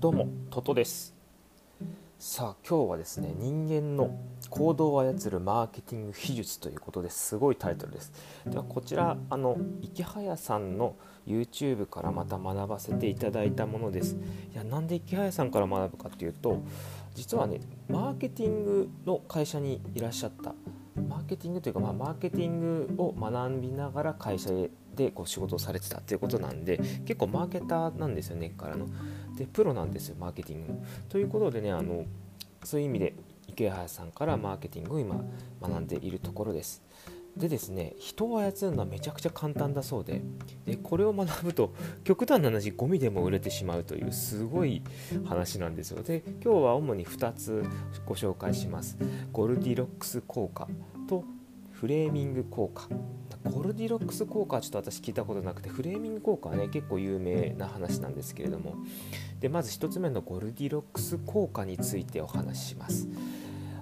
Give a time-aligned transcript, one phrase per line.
[0.00, 1.14] どうもトトです。
[2.18, 4.18] さあ今日はですね人間の
[4.48, 7.36] 行動を操るマーケティング秘術ということです。
[7.36, 8.10] ごいタイトルです。
[8.46, 14.16] ではこちらあの池早さんの YouTube からまた学ばせていただいたものです。
[14.54, 16.62] いやなんで池早さんから学ぶかっていうと
[17.14, 20.54] 実はねマーケティングの会社にいらっしゃった。
[20.96, 24.50] マーケティングというか、まあ、マーケティングを学びながら会社
[24.94, 28.86] でこう仕事をされてたっていうことなんで結構マーケターなんですよねからの。
[29.40, 30.74] でプロなんですよマーケティング。
[31.08, 32.04] ということでねあの
[32.62, 33.14] そういう意味で
[33.48, 35.24] 池原さんからマーケティングを今
[35.62, 36.82] 学んでいるところです。
[37.36, 40.20] でですね人を操るのはめちゃくちゃ簡単だそうで
[40.66, 41.72] でこれを学ぶと
[42.04, 44.82] 極端な話ゴミでも売れてしまうというすごい
[45.24, 46.02] 話なんですよ。
[46.02, 47.64] で今日は主に2つ
[48.04, 48.98] ご紹介します。
[49.32, 50.68] ゴルディロックス効果
[51.08, 51.24] と
[51.72, 52.88] フレーミング効果。
[53.44, 58.74] ゴルディロックス効果はちょっと私聞いたことなくてフレーミング効果はね結構有名な話なんですけれども。
[59.40, 63.08] でまず1つ目のゴルディロックス効果についてお話しします。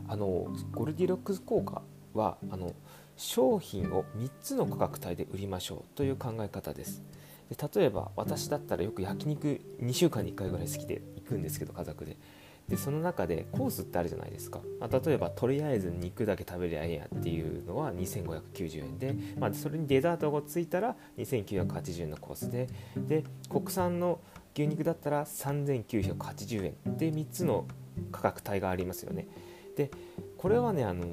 [0.06, 1.82] あのゴルディロックス効果
[2.14, 2.72] はあの
[3.16, 7.02] 商品を3つの価格帯で売りましょうという考え方です。
[7.50, 12.16] で例えば私だったらよく焼肉2週間に1回ぐらい好きで行くんですけど家族で。
[12.68, 24.20] でその中でコースってあるじゃないですか、まあ、例えばとりあえず肉だけ食べりゃええやっていうのは2590円で、まあ、それにデザートがついたら2980円のコースでで国産の
[24.54, 27.66] 牛肉だったら3980円で3つの
[28.12, 29.26] 価格帯がありますよね。
[29.76, 29.90] で
[30.36, 31.06] これはねあの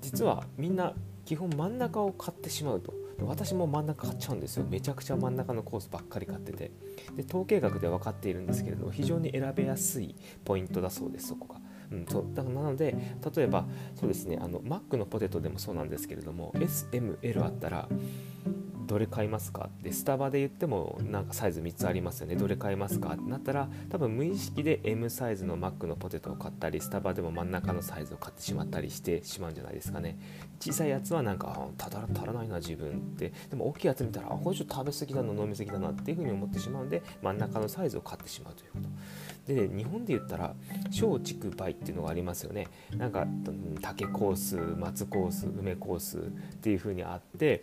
[0.00, 0.94] 実はみんな
[1.24, 2.94] 基本真ん中を買ってしまうと。
[3.24, 4.66] 私も真ん中買っちゃうんですよ。
[4.68, 6.70] めちゃくちゃ真ん中のコースばっかり買ってて。
[7.16, 10.14] で統計学で分かっているんですけれど非常に選べやすい
[10.44, 11.60] ポイントだそうですそこが。
[11.90, 12.26] うん、そう。
[12.34, 12.96] だからなので
[13.34, 17.88] 例えばそうですねあのマックのポテトでもそうなんですけれども SML あったら
[18.86, 19.68] どれ買いますか？
[19.80, 22.36] ってスタバで言ってもなんかサイズ3つありますよね。
[22.36, 23.14] どれ買いますか？
[23.14, 30.18] ってなったら多分無意識で M サイズのマックのポテトを買ったりスタバでも真ん中のサイズを買ってしまったりしてしまうんじゃないですかね。
[30.60, 33.32] 小さいやつはなんかただ足らないな自分って。
[33.50, 38.88] でも大きいやつ見たらあこれちょっと食べ過ぎだな飲み過ぎだなっていうふうに思ってしまうんで真ん中のサイズを買ってしまうということ
[39.46, 40.54] で、日本で言ったら
[40.86, 42.66] 松竹梅っていうのがありますよね。
[42.96, 43.26] なんか
[43.80, 46.20] 竹コース松コース梅コースっ
[46.60, 47.62] ていう風にあって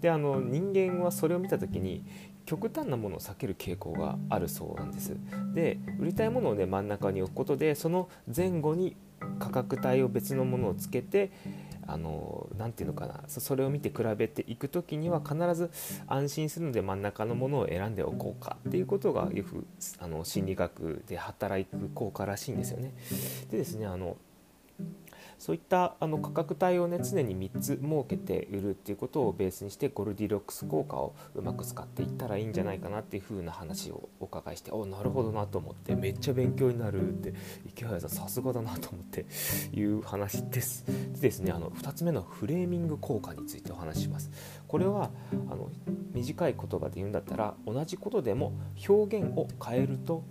[0.00, 2.04] であの人間はそれを見た時に
[2.44, 5.16] 極端なものを避ける傾向があるそうなんです。
[5.54, 8.96] で売りたいものをね真ん中に置くことでその前後に
[9.38, 11.30] 価格帯を別のものをつけて
[11.86, 15.70] あのなていうのかなそれを見て比べていく時には必ず
[16.06, 19.66] 安心するので真ん中のものを選んでおこうかっていうことがよく
[19.98, 22.94] あの心理学で働く効果らしいんですよね。
[23.50, 24.16] でですねあの
[25.42, 37.34] そういったあの価格帯をね常に3つ設けて売るっていうことをベースにしてゴルディロックス効果をうまく使っていったらいいんじゃないかなっていう風な話をお伺いしておなるほどなと思ってめっちゃ勉強になるって
[37.66, 39.26] 池原さんさすがだなと思って
[39.74, 40.84] いう話です。
[41.14, 44.30] でですねあの2つ目のフレーミング効果についてお話しします。
[44.68, 45.10] これは
[45.50, 45.70] あの
[46.12, 48.52] 短い言葉で言うんだったら同じことでも
[48.88, 50.22] 表現を変えると、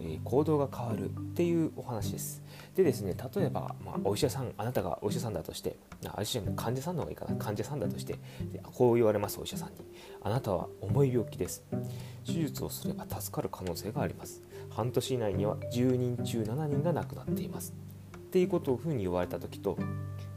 [0.00, 2.42] え、行動が変わるっていうお話です。
[2.74, 8.18] でですね例えば、まあ、お医者さんあなたがお医者さんだとしてあ医者患者さんの方がいいかな患者さんだとして
[8.62, 9.76] こう言われますお医者さんに。
[10.22, 11.64] あなたは重い病気です。
[12.24, 14.42] 手術をすれば助かる可能性があります。
[14.70, 17.74] 半年以内には10人中7人が亡くなっています。
[18.16, 19.76] っていうことをふうに言われた時と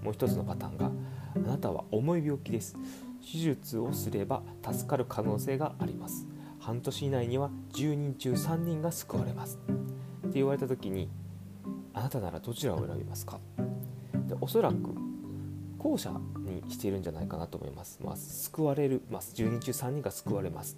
[0.01, 0.91] もう一つのパターンが
[1.35, 2.75] あなたは重い病気です。
[3.21, 6.27] 手術をすれば助かる可能性があります。
[6.63, 9.59] 半年以内には10人中3人が救われます。
[9.67, 11.09] って言われた時に
[11.93, 13.41] あなたならどちらを選びますか？
[14.27, 14.77] でおそらく
[15.77, 17.99] 後者にしているんじゃないかなと思います。
[18.01, 20.77] まあ、救われる、まあ、10人中3人が救われます。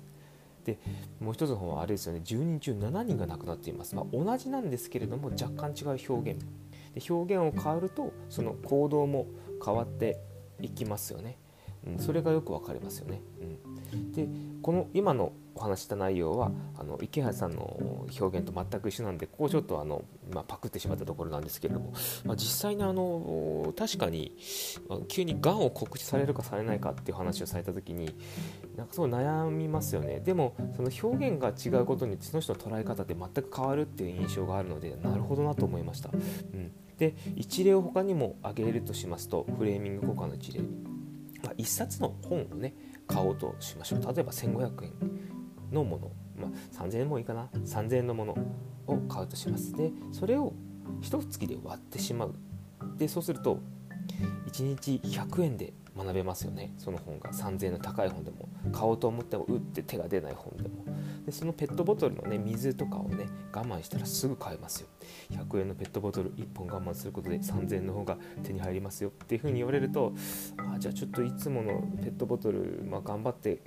[0.64, 0.80] で
[1.20, 2.22] もう一つの方はあれですよね。
[2.26, 6.44] 10人中7人が亡くなっています、まあ、同じなんですけれども若干違う表現。
[6.96, 9.28] で表現を変わるとその行動も
[9.64, 10.18] 変わって
[10.60, 11.38] いきますよね、
[11.88, 13.22] うん、それがよくわかりますよね、
[13.94, 14.28] うん、で
[14.62, 20.04] この今のお話した内容はあの池原さんの表現と全く一緒なんでここちょっとあの、
[20.34, 21.94] まあ、パクってしまったところなんですけれども、
[22.26, 24.36] まあ、実際にあの確かに
[25.08, 28.16] 急にがんを告知されるかされないかっていう話をされた時に
[28.76, 30.20] なんかそう悩みますよね。
[30.20, 36.10] でもその表現が違うことにその人の捉え方って全く変わるっていう印象があるのでなるほどなと思いました。
[36.12, 36.18] う
[36.58, 36.72] ん。
[36.98, 40.62] で一例を他にも挙げるとしますとフレーミング効果の一例、
[41.46, 42.74] まあ、1冊の本をね
[43.08, 44.02] 買おうとしましょう。
[44.02, 44.92] 例えば1500円
[45.72, 47.50] のもの、まあ、3000円もいいかな。
[47.54, 48.38] 3000円のもの
[48.88, 49.74] を買うとします。
[49.74, 50.54] でそれを
[51.02, 52.36] 一月で割ってしまう。
[52.98, 53.60] でそうすると
[54.48, 56.74] 1日100円で学べますよね。
[56.78, 57.32] その本が。
[57.32, 58.50] 3000円の高い本でも。
[58.72, 60.95] 買おうと思っても打って手が出ない本でも。
[61.26, 64.88] でそのペットボトルのね水とかをね我慢したらすぐ買えますよ。
[65.32, 70.14] 100円のペットボトル1本我慢することで3000円の方が手に入りますよっていうふうに言われると
[70.58, 73.60] あじゃあちょっといつものペットボトル、まあ、頑張って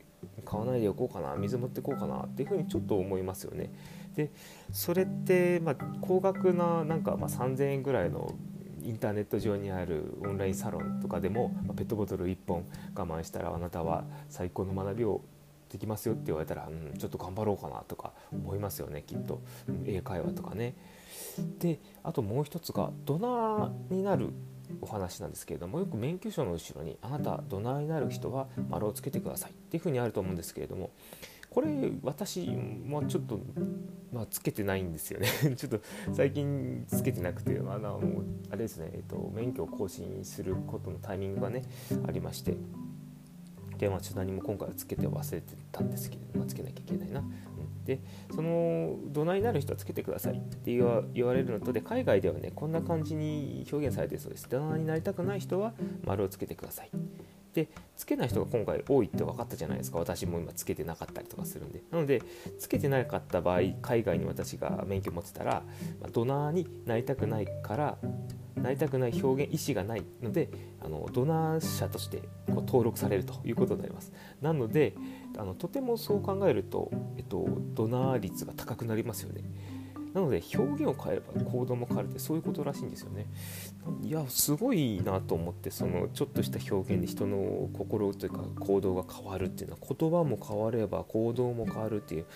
[0.44, 3.70] 買わないでおこうかな水持ってこうかなっていうふうにちょっと思いますよね。
[4.14, 4.30] で
[4.72, 8.34] それって、まあ、高額ななんかまあ3000円ぐらいの
[8.82, 12.64] インターネット上にあるオンラインサロンとかでも、まあ、ペットボトル1本
[12.94, 15.22] 我慢したらあなたは最高の学びを
[15.70, 19.40] できますよって言われたら、うん、ちょっと頑張ろうかなとか思いますよねきっと、
[19.86, 20.74] 英会話とかね。
[21.58, 24.30] であともう一つがドナーになる
[24.80, 30.90] お話なんですけれどもよく免許証の後ろに「あなたドナーになる人は丸をつけてください」っていうふうにあると思うんですけれども
[31.50, 33.40] これ私もちょっと、
[34.12, 35.28] まあ、つけてないんですよね。
[35.56, 35.80] ちょっと
[36.12, 38.00] 最近つけてなくてあの
[38.50, 41.64] あれですね、えっと、免許を更新することのタイミングがね
[42.06, 42.56] ありまして。
[43.78, 47.20] で、まあ、ちょっと何も今回はつけて忘れてたんですけど、まあ、つけなきゃいけないな。
[47.20, 48.00] うん、で
[48.34, 54.48] その土台になる人はつけてくださいって言われるのとで海外ではねこんな感じに表現されてるそうです。
[54.48, 56.90] 土台になりたくない人は丸をつけてください。
[57.54, 62.22] でつけない人が今回多いって分かったじゃないですか私も今つけてなかったりとかするんでなので
[62.58, 65.62] つけてなかった場合海外に私が免許持ってたら、
[66.00, 67.98] まあ、ドナーになりたくないから
[68.58, 70.50] なりたくない表現意思がないので
[70.80, 74.12] あのドナー者としてこう登録されるということになります。
[74.40, 74.94] なので
[75.36, 79.42] あのとてもそう考えると、えっと、ドナー率が高くなりますよね。
[80.14, 83.26] なので表現を変えれば行動も変わるってそういうことらしいんですよね。
[84.02, 92.26] いやすごいなと思ってそのちょっとした表現で人の心というか行動が変わるっていうのは言葉も変われば行動も変わるっていう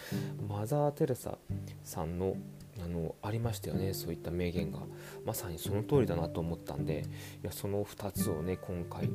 [0.48, 1.38] マザー・テレサ
[1.82, 2.36] さんの
[2.84, 4.80] あのありましたよねそういった名言が。
[5.24, 7.04] まさにその通りだなと思ったんで
[7.42, 9.10] いやその2つをね今回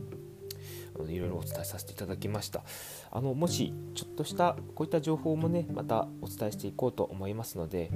[1.08, 2.64] いろいろお伝えさせていただきました。
[3.12, 7.92] あのもしちょっとしたこういった情報もねまたお伝えしていこうと思いますので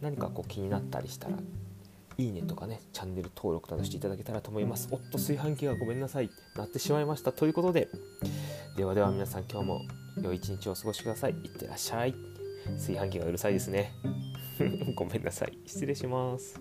[0.00, 1.36] 何かこう気になったりしたら
[2.16, 4.88] いいねとかねチャンネル登録などしていただけたらと思います。
[4.90, 7.32] おっと炊飯器がごめんなさいなってしまいました。
[7.32, 7.88] ということで
[8.76, 9.82] ではでは皆さん今日も
[10.22, 11.32] 良い一日をお過ごしください。
[11.32, 12.14] いってらっしゃい。
[12.76, 13.92] 炊飯器がうるさいですね。
[14.94, 15.58] ごめんなさい。
[15.64, 16.60] 失礼します。